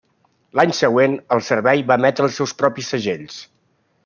L'any 0.59 0.71
següent, 0.77 1.17
el 1.37 1.43
servei 1.49 1.85
va 1.93 1.99
emetre 2.05 2.29
els 2.29 2.41
seus 2.41 2.57
propis 2.63 2.91
segells. 2.97 3.39